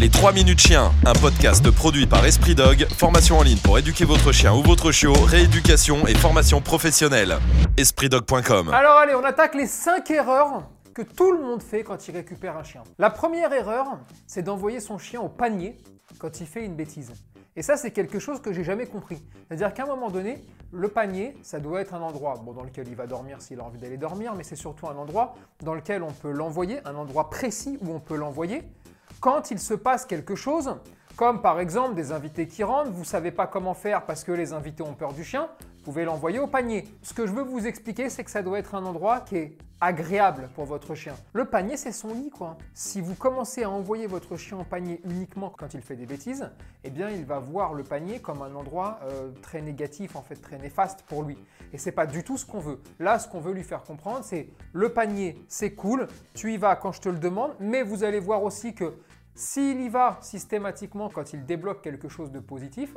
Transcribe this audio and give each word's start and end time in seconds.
Les 0.00 0.10
3 0.10 0.30
minutes 0.30 0.60
chien, 0.60 0.92
un 1.04 1.12
podcast 1.12 1.68
produit 1.72 2.06
par 2.06 2.24
Esprit 2.24 2.54
Dog, 2.54 2.86
formation 2.96 3.38
en 3.38 3.42
ligne 3.42 3.58
pour 3.58 3.80
éduquer 3.80 4.04
votre 4.04 4.30
chien 4.30 4.54
ou 4.54 4.62
votre 4.62 4.92
chiot, 4.92 5.12
rééducation 5.12 6.06
et 6.06 6.14
formation 6.14 6.60
professionnelle. 6.60 7.36
EspritDog.com 7.76 8.68
Alors 8.68 8.98
allez, 8.98 9.16
on 9.16 9.24
attaque 9.24 9.56
les 9.56 9.66
5 9.66 10.08
erreurs 10.12 10.68
que 10.94 11.02
tout 11.02 11.32
le 11.32 11.42
monde 11.42 11.64
fait 11.64 11.82
quand 11.82 12.06
il 12.06 12.14
récupère 12.14 12.56
un 12.56 12.62
chien. 12.62 12.84
La 13.00 13.10
première 13.10 13.52
erreur, 13.52 13.98
c'est 14.28 14.42
d'envoyer 14.42 14.78
son 14.78 14.98
chien 14.98 15.20
au 15.20 15.28
panier 15.28 15.76
quand 16.20 16.38
il 16.38 16.46
fait 16.46 16.64
une 16.64 16.76
bêtise. 16.76 17.12
Et 17.56 17.62
ça, 17.62 17.76
c'est 17.76 17.90
quelque 17.90 18.20
chose 18.20 18.40
que 18.40 18.52
j'ai 18.52 18.62
jamais 18.62 18.86
compris. 18.86 19.20
C'est-à-dire 19.48 19.74
qu'à 19.74 19.82
un 19.82 19.86
moment 19.86 20.10
donné, 20.10 20.44
le 20.70 20.86
panier, 20.86 21.36
ça 21.42 21.58
doit 21.58 21.80
être 21.80 21.92
un 21.92 22.00
endroit 22.00 22.40
bon, 22.44 22.52
dans 22.52 22.62
lequel 22.62 22.86
il 22.86 22.94
va 22.94 23.08
dormir 23.08 23.42
s'il 23.42 23.58
a 23.58 23.64
envie 23.64 23.80
d'aller 23.80 23.96
dormir, 23.96 24.34
mais 24.36 24.44
c'est 24.44 24.54
surtout 24.54 24.86
un 24.86 24.94
endroit 24.94 25.34
dans 25.64 25.74
lequel 25.74 26.04
on 26.04 26.12
peut 26.12 26.30
l'envoyer, 26.30 26.78
un 26.84 26.94
endroit 26.94 27.30
précis 27.30 27.76
où 27.80 27.92
on 27.92 27.98
peut 27.98 28.14
l'envoyer 28.14 28.62
quand 29.20 29.50
il 29.50 29.58
se 29.58 29.74
passe 29.74 30.06
quelque 30.06 30.34
chose, 30.34 30.76
comme 31.16 31.42
par 31.42 31.58
exemple 31.58 31.94
des 31.94 32.12
invités 32.12 32.46
qui 32.46 32.62
rentrent, 32.62 32.90
vous 32.90 33.00
ne 33.00 33.04
savez 33.04 33.32
pas 33.32 33.48
comment 33.48 33.74
faire 33.74 34.06
parce 34.06 34.22
que 34.22 34.30
les 34.30 34.52
invités 34.52 34.84
ont 34.84 34.94
peur 34.94 35.12
du 35.12 35.24
chien, 35.24 35.48
vous 35.60 35.84
pouvez 35.84 36.04
l'envoyer 36.04 36.38
au 36.38 36.46
panier. 36.46 36.86
Ce 37.02 37.12
que 37.12 37.26
je 37.26 37.32
veux 37.32 37.42
vous 37.42 37.66
expliquer, 37.66 38.08
c'est 38.10 38.22
que 38.22 38.30
ça 38.30 38.42
doit 38.42 38.58
être 38.58 38.76
un 38.76 38.84
endroit 38.84 39.20
qui 39.20 39.36
est 39.36 39.58
agréable 39.80 40.48
pour 40.54 40.64
votre 40.64 40.94
chien. 40.94 41.14
Le 41.32 41.44
panier, 41.44 41.76
c'est 41.76 41.92
son 41.92 42.12
lit, 42.12 42.30
quoi. 42.30 42.56
Si 42.74 43.00
vous 43.00 43.14
commencez 43.14 43.62
à 43.62 43.70
envoyer 43.70 44.06
votre 44.06 44.36
chien 44.36 44.58
au 44.58 44.64
panier 44.64 45.00
uniquement 45.04 45.52
quand 45.56 45.74
il 45.74 45.80
fait 45.80 45.96
des 45.96 46.06
bêtises, 46.06 46.50
eh 46.84 46.90
bien, 46.90 47.10
il 47.10 47.24
va 47.24 47.38
voir 47.38 47.74
le 47.74 47.84
panier 47.84 48.20
comme 48.20 48.42
un 48.42 48.54
endroit 48.54 48.98
euh, 49.04 49.30
très 49.42 49.62
négatif, 49.62 50.14
en 50.16 50.22
fait, 50.22 50.36
très 50.36 50.58
néfaste 50.58 51.02
pour 51.02 51.22
lui. 51.22 51.38
Et 51.72 51.78
c'est 51.78 51.92
pas 51.92 52.06
du 52.06 52.24
tout 52.24 52.36
ce 52.38 52.46
qu'on 52.46 52.60
veut. 52.60 52.80
Là, 52.98 53.18
ce 53.18 53.28
qu'on 53.28 53.40
veut 53.40 53.52
lui 53.52 53.62
faire 53.62 53.82
comprendre, 53.82 54.20
c'est 54.22 54.48
le 54.72 54.88
panier, 54.90 55.44
c'est 55.48 55.72
cool, 55.72 56.08
tu 56.34 56.52
y 56.52 56.56
vas 56.56 56.76
quand 56.76 56.92
je 56.92 57.00
te 57.00 57.08
le 57.08 57.18
demande, 57.18 57.52
mais 57.60 57.82
vous 57.82 58.04
allez 58.04 58.20
voir 58.20 58.42
aussi 58.42 58.74
que 58.74 58.94
s'il 59.38 59.80
y 59.80 59.88
va 59.88 60.18
systématiquement 60.20 61.08
quand 61.08 61.32
il 61.32 61.46
débloque 61.46 61.80
quelque 61.80 62.08
chose 62.08 62.32
de 62.32 62.40
positif, 62.40 62.96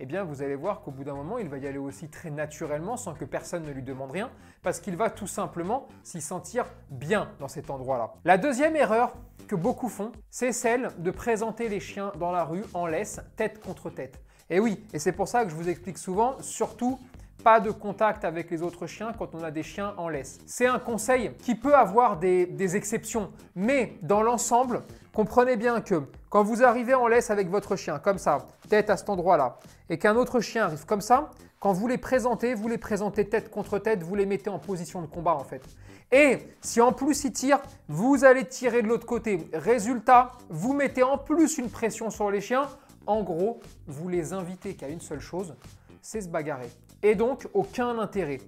eh 0.00 0.06
bien 0.06 0.24
vous 0.24 0.40
allez 0.40 0.54
voir 0.54 0.80
qu'au 0.80 0.90
bout 0.90 1.04
d'un 1.04 1.12
moment, 1.12 1.36
il 1.36 1.50
va 1.50 1.58
y 1.58 1.66
aller 1.66 1.76
aussi 1.76 2.08
très 2.08 2.30
naturellement 2.30 2.96
sans 2.96 3.12
que 3.12 3.26
personne 3.26 3.64
ne 3.64 3.70
lui 3.72 3.82
demande 3.82 4.10
rien, 4.10 4.30
parce 4.62 4.80
qu'il 4.80 4.96
va 4.96 5.10
tout 5.10 5.26
simplement 5.26 5.86
s'y 6.02 6.22
sentir 6.22 6.64
bien 6.88 7.30
dans 7.40 7.48
cet 7.48 7.68
endroit-là. 7.68 8.14
La 8.24 8.38
deuxième 8.38 8.74
erreur 8.74 9.14
que 9.48 9.54
beaucoup 9.54 9.90
font, 9.90 10.12
c'est 10.30 10.52
celle 10.52 10.88
de 10.96 11.10
présenter 11.10 11.68
les 11.68 11.78
chiens 11.78 12.10
dans 12.18 12.32
la 12.32 12.44
rue 12.44 12.64
en 12.72 12.86
laisse, 12.86 13.20
tête 13.36 13.62
contre 13.62 13.90
tête. 13.90 14.18
Et 14.48 14.60
oui, 14.60 14.82
et 14.94 14.98
c'est 14.98 15.12
pour 15.12 15.28
ça 15.28 15.44
que 15.44 15.50
je 15.50 15.54
vous 15.54 15.68
explique 15.68 15.98
souvent, 15.98 16.40
surtout 16.40 16.98
pas 17.42 17.60
de 17.60 17.70
contact 17.70 18.24
avec 18.24 18.50
les 18.50 18.62
autres 18.62 18.86
chiens 18.86 19.12
quand 19.18 19.34
on 19.34 19.42
a 19.42 19.50
des 19.50 19.62
chiens 19.62 19.94
en 19.96 20.08
laisse. 20.08 20.38
C'est 20.46 20.66
un 20.66 20.78
conseil 20.78 21.32
qui 21.42 21.54
peut 21.54 21.74
avoir 21.74 22.18
des, 22.18 22.76
exceptions, 22.76 23.32
mais 23.54 23.98
dans 24.02 24.22
l'ensemble, 24.22 24.82
comprenez 25.12 25.56
bien 25.56 25.80
que 25.80 26.02
quand 26.30 26.42
vous 26.42 26.62
arrivez 26.62 26.94
en 26.94 27.06
laisse 27.08 27.30
avec 27.30 27.50
votre 27.50 27.76
chien, 27.76 27.98
comme 27.98 28.18
ça, 28.18 28.46
tête 28.68 28.90
à 28.90 28.96
cet 28.96 29.10
endroit-là, 29.10 29.58
et 29.90 29.98
qu'un 29.98 30.16
autre 30.16 30.40
chien 30.40 30.64
arrive 30.64 30.86
comme 30.86 31.00
ça, 31.00 31.30
quand 31.60 31.72
vous 31.72 31.86
les 31.86 31.98
présentez, 31.98 32.54
vous 32.54 32.68
les 32.68 32.78
présentez 32.78 33.28
tête 33.28 33.50
contre 33.50 33.78
tête, 33.78 34.02
vous 34.02 34.14
les 34.14 34.26
mettez 34.26 34.50
en 34.50 34.58
position 34.58 35.00
de 35.00 35.06
combat 35.06 35.34
en 35.34 35.44
fait. 35.44 35.62
Et 36.10 36.38
si 36.60 36.80
en 36.80 36.92
plus 36.92 37.24
il 37.24 37.32
tire, 37.32 37.60
vous 37.88 38.24
allez 38.24 38.44
tirer 38.44 38.82
de 38.82 38.88
l'autre 38.88 39.06
côté. 39.06 39.48
Résultat, 39.52 40.32
vous 40.50 40.74
mettez 40.74 41.02
en 41.02 41.18
plus 41.18 41.58
une 41.58 41.70
pression 41.70 42.10
sur 42.10 42.30
les 42.30 42.40
chiens. 42.40 42.68
En 43.06 43.22
gros, 43.22 43.60
vous 43.86 44.08
les 44.08 44.32
invitez 44.32 44.74
qu'à 44.74 44.88
une 44.88 45.00
seule 45.00 45.20
chose, 45.20 45.54
c'est 46.02 46.20
se 46.20 46.28
bagarrer. 46.28 46.68
Et 47.02 47.14
donc, 47.14 47.48
aucun 47.52 47.98
intérêt. 47.98 48.40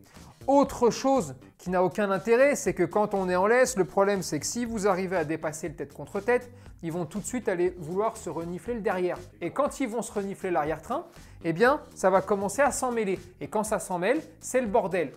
Autre 0.46 0.90
chose 0.90 1.34
qui 1.56 1.70
n'a 1.70 1.82
aucun 1.82 2.10
intérêt, 2.10 2.54
c'est 2.54 2.74
que 2.74 2.82
quand 2.82 3.14
on 3.14 3.30
est 3.30 3.36
en 3.36 3.46
laisse, 3.46 3.78
le 3.78 3.86
problème 3.86 4.22
c'est 4.22 4.38
que 4.38 4.44
si 4.44 4.66
vous 4.66 4.86
arrivez 4.86 5.16
à 5.16 5.24
dépasser 5.24 5.68
le 5.68 5.74
tête 5.74 5.94
contre 5.94 6.20
tête, 6.20 6.50
ils 6.82 6.92
vont 6.92 7.06
tout 7.06 7.18
de 7.18 7.24
suite 7.24 7.48
aller 7.48 7.74
vouloir 7.78 8.18
se 8.18 8.28
renifler 8.28 8.74
le 8.74 8.82
derrière. 8.82 9.16
Et 9.40 9.50
quand 9.50 9.80
ils 9.80 9.88
vont 9.88 10.02
se 10.02 10.12
renifler 10.12 10.50
l'arrière-train, 10.50 11.06
eh 11.44 11.54
bien 11.54 11.80
ça 11.94 12.10
va 12.10 12.20
commencer 12.20 12.60
à 12.60 12.70
s'en 12.70 12.92
mêler. 12.92 13.18
Et 13.40 13.48
quand 13.48 13.64
ça 13.64 13.78
s'en 13.78 13.98
mêle, 13.98 14.20
c'est 14.40 14.60
le 14.60 14.66
bordel. 14.66 15.12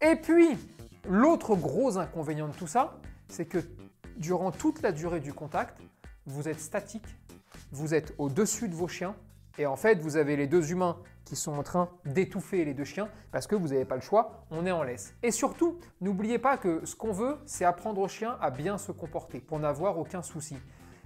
Et 0.00 0.16
puis, 0.16 0.58
l'autre 1.08 1.54
gros 1.54 1.96
inconvénient 1.98 2.48
de 2.48 2.54
tout 2.54 2.66
ça, 2.66 2.98
c'est 3.28 3.46
que 3.46 3.58
durant 4.16 4.50
toute 4.50 4.82
la 4.82 4.90
durée 4.90 5.20
du 5.20 5.32
contact, 5.32 5.78
vous 6.26 6.48
êtes 6.48 6.58
statique, 6.58 7.06
vous 7.70 7.94
êtes 7.94 8.12
au-dessus 8.18 8.68
de 8.68 8.74
vos 8.74 8.88
chiens, 8.88 9.14
et 9.58 9.66
en 9.66 9.76
fait, 9.76 9.98
vous 10.00 10.16
avez 10.16 10.36
les 10.36 10.46
deux 10.46 10.72
humains 10.72 10.96
qui 11.24 11.36
sont 11.36 11.52
en 11.52 11.62
train 11.62 11.90
d'étouffer 12.04 12.64
les 12.64 12.74
deux 12.74 12.84
chiens 12.84 13.08
parce 13.30 13.46
que 13.46 13.54
vous 13.54 13.68
n'avez 13.68 13.84
pas 13.84 13.94
le 13.94 14.00
choix, 14.00 14.44
on 14.50 14.66
est 14.66 14.70
en 14.70 14.82
laisse. 14.82 15.14
Et 15.22 15.30
surtout, 15.30 15.78
n'oubliez 16.00 16.38
pas 16.38 16.56
que 16.56 16.84
ce 16.84 16.96
qu'on 16.96 17.12
veut, 17.12 17.36
c'est 17.46 17.64
apprendre 17.64 18.00
au 18.00 18.08
chien 18.08 18.36
à 18.40 18.50
bien 18.50 18.78
se 18.78 18.92
comporter 18.92 19.40
pour 19.40 19.58
n'avoir 19.58 19.98
aucun 19.98 20.22
souci. 20.22 20.56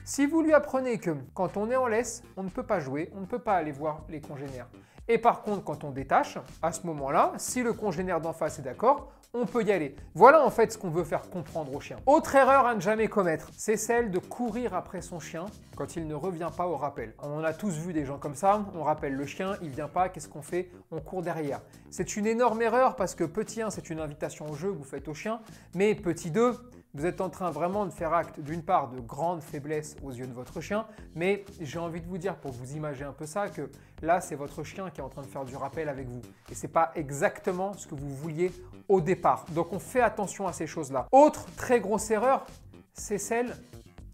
Si 0.08 0.24
vous 0.24 0.40
lui 0.40 0.52
apprenez 0.52 0.98
que 0.98 1.16
quand 1.34 1.56
on 1.56 1.68
est 1.68 1.74
en 1.74 1.88
laisse, 1.88 2.22
on 2.36 2.44
ne 2.44 2.48
peut 2.48 2.62
pas 2.62 2.78
jouer, 2.78 3.10
on 3.16 3.22
ne 3.22 3.26
peut 3.26 3.40
pas 3.40 3.56
aller 3.56 3.72
voir 3.72 4.04
les 4.08 4.20
congénères. 4.20 4.68
Et 5.08 5.18
par 5.18 5.42
contre, 5.42 5.64
quand 5.64 5.82
on 5.82 5.90
détache, 5.90 6.38
à 6.62 6.70
ce 6.70 6.86
moment-là, 6.86 7.32
si 7.38 7.60
le 7.64 7.72
congénère 7.72 8.20
d'en 8.20 8.32
face 8.32 8.60
est 8.60 8.62
d'accord, 8.62 9.10
on 9.34 9.46
peut 9.46 9.64
y 9.64 9.72
aller. 9.72 9.96
Voilà 10.14 10.44
en 10.44 10.50
fait 10.50 10.72
ce 10.72 10.78
qu'on 10.78 10.90
veut 10.90 11.02
faire 11.02 11.28
comprendre 11.28 11.74
au 11.74 11.80
chien. 11.80 11.96
Autre 12.06 12.36
erreur 12.36 12.66
à 12.66 12.76
ne 12.76 12.80
jamais 12.80 13.08
commettre, 13.08 13.50
c'est 13.56 13.76
celle 13.76 14.12
de 14.12 14.20
courir 14.20 14.74
après 14.74 15.02
son 15.02 15.18
chien 15.18 15.46
quand 15.74 15.96
il 15.96 16.06
ne 16.06 16.14
revient 16.14 16.50
pas 16.56 16.68
au 16.68 16.76
rappel. 16.76 17.12
On 17.24 17.42
a 17.42 17.52
tous 17.52 17.74
vu 17.74 17.92
des 17.92 18.04
gens 18.04 18.18
comme 18.18 18.36
ça, 18.36 18.64
on 18.76 18.84
rappelle 18.84 19.14
le 19.14 19.26
chien, 19.26 19.56
il 19.60 19.70
vient 19.70 19.88
pas, 19.88 20.08
qu'est-ce 20.08 20.28
qu'on 20.28 20.40
fait? 20.40 20.70
On 20.92 21.00
court 21.00 21.22
derrière. 21.22 21.60
C'est 21.90 22.16
une 22.16 22.28
énorme 22.28 22.62
erreur 22.62 22.94
parce 22.94 23.16
que 23.16 23.24
petit 23.24 23.60
1, 23.60 23.70
c'est 23.70 23.90
une 23.90 23.98
invitation 23.98 24.48
au 24.48 24.54
jeu 24.54 24.70
que 24.70 24.78
vous 24.78 24.84
faites 24.84 25.08
au 25.08 25.14
chien, 25.14 25.40
mais 25.74 25.96
petit 25.96 26.30
2, 26.30 26.54
vous 26.96 27.04
êtes 27.04 27.20
en 27.20 27.28
train 27.28 27.50
vraiment 27.50 27.84
de 27.84 27.90
faire 27.90 28.14
acte 28.14 28.40
d'une 28.40 28.62
part 28.62 28.88
de 28.88 29.00
grande 29.00 29.42
faiblesse 29.42 29.96
aux 30.02 30.12
yeux 30.12 30.26
de 30.26 30.32
votre 30.32 30.62
chien, 30.62 30.86
mais 31.14 31.44
j'ai 31.60 31.78
envie 31.78 32.00
de 32.00 32.06
vous 32.06 32.16
dire 32.16 32.36
pour 32.36 32.52
vous 32.52 32.74
imaginer 32.74 33.04
un 33.04 33.12
peu 33.12 33.26
ça 33.26 33.50
que 33.50 33.70
là 34.00 34.22
c'est 34.22 34.34
votre 34.34 34.64
chien 34.64 34.88
qui 34.88 35.00
est 35.00 35.04
en 35.04 35.10
train 35.10 35.20
de 35.20 35.26
faire 35.26 35.44
du 35.44 35.54
rappel 35.56 35.90
avec 35.90 36.08
vous 36.08 36.22
et 36.50 36.54
c'est 36.54 36.68
pas 36.68 36.92
exactement 36.94 37.74
ce 37.74 37.86
que 37.86 37.94
vous 37.94 38.08
vouliez 38.16 38.50
au 38.88 39.02
départ. 39.02 39.44
Donc 39.50 39.74
on 39.74 39.78
fait 39.78 40.00
attention 40.00 40.46
à 40.46 40.54
ces 40.54 40.66
choses-là. 40.66 41.06
Autre 41.12 41.44
très 41.56 41.80
grosse 41.80 42.10
erreur, 42.10 42.46
c'est 42.94 43.18
celle 43.18 43.54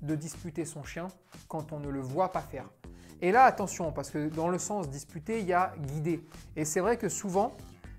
de 0.01 0.17
disputer 0.17 0.65
son 0.65 0.83
chien 0.83 1.07
quand 1.47 1.73
on 1.73 1.79
ne 1.79 1.89
le 1.89 2.01
voit 2.01 2.33
pas 2.33 2.41
faire. 2.41 2.69
Et 3.21 3.31
là 3.31 3.45
attention 3.45 3.93
parce 3.93 4.11
que 4.11 4.29
dans 4.29 4.49
le 4.49 4.59
sens 4.59 4.89
disputer, 4.91 5.39
il 5.39 5.47
y 5.47 5.53
a 5.53 5.73
guider. 5.79 6.27
Et 6.57 6.65
c'est 6.65 6.81
vrai 6.81 6.97
que 6.97 7.09
souvent 7.09 7.53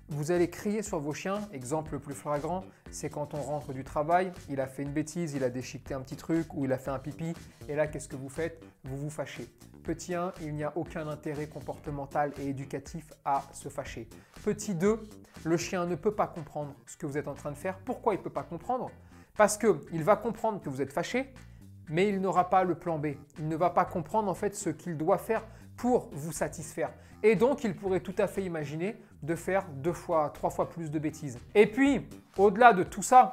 vous 0.08 0.30
allez 0.30 0.50
crier 0.50 0.82
sur 0.82 0.98
vos 0.98 1.14
chiens. 1.14 1.40
Exemple 1.52 1.92
le 1.92 1.98
plus 1.98 2.14
flagrant, 2.14 2.64
c'est 2.90 3.10
quand 3.10 3.34
on 3.34 3.40
rentre 3.40 3.72
du 3.72 3.84
travail, 3.84 4.32
il 4.48 4.60
a 4.60 4.66
fait 4.66 4.82
une 4.82 4.92
bêtise, 4.92 5.34
il 5.34 5.44
a 5.44 5.50
déchiqueté 5.50 5.94
un 5.94 6.00
petit 6.00 6.16
truc 6.16 6.52
ou 6.54 6.64
il 6.64 6.72
a 6.72 6.78
fait 6.78 6.90
un 6.90 6.98
pipi. 6.98 7.34
Et 7.68 7.74
là, 7.74 7.86
qu'est-ce 7.86 8.08
que 8.08 8.16
vous 8.16 8.28
faites? 8.28 8.62
Vous 8.84 8.96
vous 8.96 9.10
fâchez. 9.10 9.48
Petit 9.82 10.14
1, 10.14 10.32
il 10.40 10.54
n'y 10.54 10.64
a 10.64 10.72
aucun 10.76 11.08
intérêt 11.08 11.46
comportemental 11.46 12.32
et 12.40 12.48
éducatif 12.48 13.12
à 13.24 13.42
se 13.52 13.68
fâcher. 13.68 14.08
Petit 14.42 14.74
2, 14.74 15.02
le 15.44 15.56
chien 15.56 15.84
ne 15.86 15.94
peut 15.94 16.14
pas 16.14 16.26
comprendre 16.26 16.74
ce 16.86 16.96
que 16.96 17.06
vous 17.06 17.18
êtes 17.18 17.28
en 17.28 17.34
train 17.34 17.50
de 17.50 17.56
faire. 17.56 17.78
Pourquoi 17.78 18.14
il 18.14 18.18
ne 18.18 18.22
peut 18.22 18.30
pas 18.30 18.44
comprendre? 18.44 18.90
Parce 19.36 19.58
qu'il 19.58 20.04
va 20.04 20.16
comprendre 20.16 20.60
que 20.60 20.70
vous 20.70 20.80
êtes 20.80 20.92
fâché, 20.92 21.34
mais 21.88 22.08
il 22.08 22.20
n'aura 22.20 22.48
pas 22.48 22.64
le 22.64 22.76
plan 22.76 22.98
B. 22.98 23.08
Il 23.38 23.48
ne 23.48 23.56
va 23.56 23.70
pas 23.70 23.84
comprendre 23.84 24.30
en 24.30 24.34
fait 24.34 24.54
ce 24.54 24.70
qu'il 24.70 24.96
doit 24.96 25.18
faire 25.18 25.44
pour 25.76 26.08
vous 26.12 26.32
satisfaire. 26.32 26.90
Et 27.22 27.36
donc, 27.36 27.64
il 27.64 27.74
pourrait 27.74 28.00
tout 28.00 28.14
à 28.18 28.26
fait 28.26 28.42
imaginer 28.42 28.96
de 29.24 29.34
faire 29.34 29.66
deux 29.68 29.92
fois, 29.92 30.30
trois 30.34 30.50
fois 30.50 30.68
plus 30.68 30.90
de 30.90 30.98
bêtises. 30.98 31.38
Et 31.54 31.66
puis, 31.66 32.06
au-delà 32.36 32.72
de 32.72 32.82
tout 32.82 33.02
ça, 33.02 33.32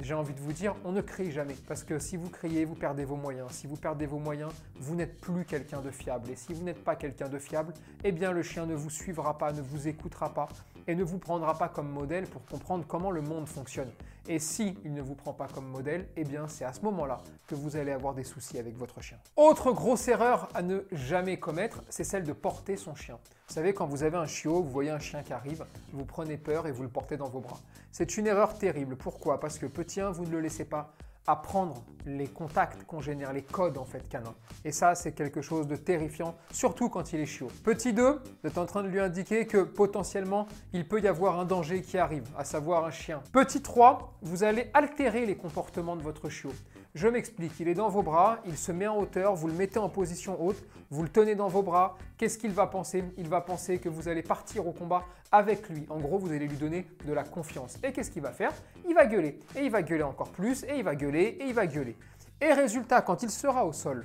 j'ai 0.00 0.14
envie 0.14 0.34
de 0.34 0.40
vous 0.40 0.52
dire, 0.52 0.76
on 0.84 0.92
ne 0.92 1.00
crie 1.00 1.32
jamais. 1.32 1.56
Parce 1.66 1.82
que 1.82 1.98
si 1.98 2.16
vous 2.16 2.28
criez, 2.28 2.64
vous 2.64 2.74
perdez 2.74 3.04
vos 3.04 3.16
moyens. 3.16 3.50
Si 3.50 3.66
vous 3.66 3.76
perdez 3.76 4.06
vos 4.06 4.18
moyens, 4.18 4.52
vous 4.78 4.94
n'êtes 4.94 5.20
plus 5.20 5.44
quelqu'un 5.44 5.80
de 5.80 5.90
fiable. 5.90 6.30
Et 6.30 6.36
si 6.36 6.54
vous 6.54 6.62
n'êtes 6.62 6.84
pas 6.84 6.94
quelqu'un 6.94 7.28
de 7.28 7.38
fiable, 7.38 7.74
eh 8.04 8.12
bien 8.12 8.32
le 8.32 8.42
chien 8.42 8.66
ne 8.66 8.74
vous 8.74 8.90
suivra 8.90 9.38
pas, 9.38 9.52
ne 9.52 9.60
vous 9.60 9.88
écoutera 9.88 10.32
pas 10.32 10.48
et 10.86 10.94
ne 10.94 11.04
vous 11.04 11.18
prendra 11.18 11.56
pas 11.56 11.68
comme 11.68 11.90
modèle 11.90 12.26
pour 12.26 12.44
comprendre 12.46 12.84
comment 12.86 13.10
le 13.10 13.20
monde 13.20 13.46
fonctionne. 13.46 13.90
Et 14.26 14.38
si 14.38 14.76
il 14.84 14.94
ne 14.94 15.02
vous 15.02 15.14
prend 15.14 15.32
pas 15.32 15.48
comme 15.48 15.66
modèle, 15.66 16.08
eh 16.16 16.24
bien 16.24 16.48
c'est 16.48 16.64
à 16.64 16.72
ce 16.72 16.80
moment-là 16.82 17.18
que 17.46 17.54
vous 17.54 17.76
allez 17.76 17.92
avoir 17.92 18.14
des 18.14 18.24
soucis 18.24 18.58
avec 18.58 18.76
votre 18.76 19.00
chien. 19.02 19.18
Autre 19.36 19.72
grosse 19.72 20.08
erreur 20.08 20.48
à 20.54 20.62
ne 20.62 20.80
jamais 20.92 21.38
commettre, 21.38 21.82
c'est 21.88 22.04
celle 22.04 22.24
de 22.24 22.32
porter 22.32 22.76
son 22.76 22.94
chien. 22.94 23.18
Vous 23.48 23.54
savez, 23.54 23.72
quand 23.72 23.86
vous 23.86 24.02
avez 24.02 24.18
un 24.18 24.26
chiot, 24.26 24.62
vous 24.62 24.68
voyez 24.68 24.90
un 24.90 24.98
chien 24.98 25.22
qui 25.22 25.32
arrive, 25.32 25.64
vous 25.94 26.04
prenez 26.04 26.36
peur 26.36 26.66
et 26.66 26.70
vous 26.70 26.82
le 26.82 26.90
portez 26.90 27.16
dans 27.16 27.30
vos 27.30 27.40
bras. 27.40 27.58
C'est 27.92 28.18
une 28.18 28.26
erreur 28.26 28.58
terrible. 28.58 28.94
Pourquoi? 28.94 29.40
Parce 29.40 29.58
que 29.58 29.64
petit 29.64 30.02
1, 30.02 30.10
vous 30.10 30.26
ne 30.26 30.30
le 30.32 30.40
laissez 30.40 30.66
pas 30.66 30.92
apprendre 31.26 31.82
les 32.04 32.26
contacts 32.26 32.84
qu'on 32.84 33.00
génère, 33.00 33.32
les 33.32 33.42
codes 33.42 33.78
en 33.78 33.86
fait 33.86 34.06
canin. 34.06 34.34
Et 34.66 34.72
ça, 34.72 34.94
c'est 34.94 35.12
quelque 35.12 35.40
chose 35.40 35.66
de 35.66 35.76
terrifiant, 35.76 36.34
surtout 36.50 36.90
quand 36.90 37.14
il 37.14 37.20
est 37.20 37.26
chiot. 37.26 37.48
Petit 37.64 37.94
2, 37.94 38.12
vous 38.12 38.48
êtes 38.48 38.58
en 38.58 38.66
train 38.66 38.82
de 38.82 38.88
lui 38.88 39.00
indiquer 39.00 39.46
que 39.46 39.62
potentiellement, 39.62 40.46
il 40.74 40.86
peut 40.86 41.00
y 41.00 41.08
avoir 41.08 41.40
un 41.40 41.46
danger 41.46 41.80
qui 41.80 41.96
arrive, 41.96 42.24
à 42.36 42.44
savoir 42.44 42.84
un 42.84 42.90
chien. 42.90 43.22
Petit 43.32 43.62
3, 43.62 44.18
vous 44.20 44.44
allez 44.44 44.70
altérer 44.74 45.24
les 45.24 45.36
comportements 45.36 45.96
de 45.96 46.02
votre 46.02 46.28
chiot. 46.28 46.52
Je 46.98 47.06
m'explique, 47.06 47.60
il 47.60 47.68
est 47.68 47.74
dans 47.74 47.88
vos 47.88 48.02
bras, 48.02 48.40
il 48.44 48.56
se 48.56 48.72
met 48.72 48.88
en 48.88 48.98
hauteur, 48.98 49.36
vous 49.36 49.46
le 49.46 49.52
mettez 49.52 49.78
en 49.78 49.88
position 49.88 50.44
haute, 50.44 50.60
vous 50.90 51.04
le 51.04 51.08
tenez 51.08 51.36
dans 51.36 51.46
vos 51.46 51.62
bras, 51.62 51.96
qu'est-ce 52.16 52.36
qu'il 52.36 52.50
va 52.50 52.66
penser? 52.66 53.04
Il 53.16 53.28
va 53.28 53.40
penser 53.40 53.78
que 53.78 53.88
vous 53.88 54.08
allez 54.08 54.24
partir 54.24 54.66
au 54.66 54.72
combat 54.72 55.04
avec 55.30 55.68
lui. 55.68 55.86
En 55.90 56.00
gros, 56.00 56.18
vous 56.18 56.32
allez 56.32 56.48
lui 56.48 56.56
donner 56.56 56.88
de 57.06 57.12
la 57.12 57.22
confiance. 57.22 57.78
Et 57.84 57.92
qu'est-ce 57.92 58.10
qu'il 58.10 58.22
va 58.22 58.32
faire? 58.32 58.52
Il 58.88 58.96
va 58.96 59.06
gueuler, 59.06 59.38
et 59.54 59.60
il 59.60 59.70
va 59.70 59.82
gueuler 59.82 60.02
encore 60.02 60.32
plus, 60.32 60.64
et 60.64 60.76
il 60.76 60.82
va 60.82 60.96
gueuler, 60.96 61.36
et 61.38 61.44
il 61.44 61.54
va 61.54 61.68
gueuler. 61.68 61.96
Et 62.40 62.52
résultat, 62.52 63.00
quand 63.00 63.22
il 63.22 63.30
sera 63.30 63.64
au 63.64 63.72
sol, 63.72 64.04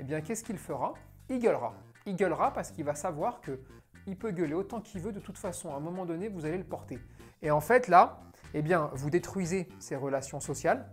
eh 0.00 0.02
bien 0.02 0.22
qu'est-ce 0.22 0.44
qu'il 0.44 0.56
fera? 0.56 0.94
Il 1.28 1.40
gueulera. 1.40 1.74
Il 2.06 2.16
gueulera 2.16 2.54
parce 2.54 2.70
qu'il 2.70 2.86
va 2.86 2.94
savoir 2.94 3.42
que 3.42 3.60
il 4.06 4.16
peut 4.16 4.30
gueuler 4.30 4.54
autant 4.54 4.80
qu'il 4.80 5.02
veut, 5.02 5.12
de 5.12 5.20
toute 5.20 5.36
façon, 5.36 5.70
à 5.74 5.76
un 5.76 5.80
moment 5.80 6.06
donné, 6.06 6.30
vous 6.30 6.46
allez 6.46 6.56
le 6.56 6.64
porter. 6.64 6.98
Et 7.42 7.50
en 7.50 7.60
fait, 7.60 7.86
là, 7.88 8.22
eh 8.54 8.62
bien, 8.62 8.90
vous 8.94 9.10
détruisez 9.10 9.68
ses 9.78 9.94
relations 9.94 10.40
sociales, 10.40 10.88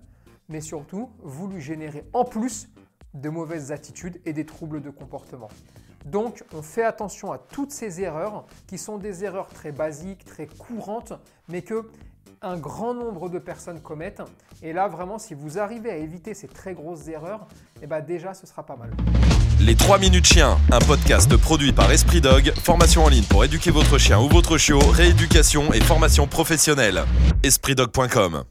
mais 0.50 0.62
surtout, 0.62 1.10
vous 1.22 1.48
lui 1.48 1.62
générez 1.62 2.04
en 2.14 2.26
plus 2.26 2.70
de 3.14 3.30
mauvaises 3.30 3.72
attitudes 3.72 4.20
et 4.26 4.34
des 4.34 4.46
troubles 4.46 4.82
de 4.82 4.90
comportement. 4.90 5.50
Donc, 6.06 6.44
on 6.54 6.62
fait 6.62 6.84
attention 6.84 7.32
à 7.32 7.38
toutes 7.38 7.72
ces 7.72 8.02
erreurs 8.02 8.46
qui 8.68 8.78
sont 8.78 8.98
des 8.98 9.24
erreurs 9.24 9.48
très 9.48 9.72
basiques, 9.72 10.26
très 10.26 10.48
courantes, 10.48 11.14
mais 11.50 11.62
que 11.62 11.90
un 12.42 12.58
grand 12.58 12.94
nombre 12.94 13.30
de 13.30 13.38
personnes 13.38 13.82
commettent. 13.82 14.22
Et 14.64 14.72
là, 14.72 14.88
vraiment, 14.88 15.20
si 15.20 15.34
vous 15.34 15.60
arrivez 15.60 15.90
à 15.90 15.98
éviter 15.98 16.34
ces 16.34 16.48
très 16.48 16.74
grosses 16.74 17.08
erreurs, 17.08 17.48
eh 17.82 17.88
ben 17.88 18.02
déjà, 18.02 18.34
ce 18.34 18.48
sera 18.48 18.66
pas 18.66 18.78
mal. 18.78 18.92
Les 19.60 19.76
3 19.76 20.00
minutes 20.00 20.26
chien, 20.26 20.58
un 20.72 20.80
podcast 20.80 21.36
produit 21.36 21.74
par 21.74 21.92
Esprit 21.92 22.22
Dog, 22.22 22.54
formation 22.64 23.04
en 23.04 23.10
ligne 23.10 23.26
pour 23.26 23.44
éduquer 23.44 23.72
votre 23.72 23.98
chien 23.98 24.20
ou 24.20 24.30
votre 24.30 24.58
chiot, 24.58 24.80
rééducation 24.80 25.74
et 25.74 25.82
formation 25.82 26.28
professionnelle. 26.28 27.04
EspritDog.com 27.44 28.44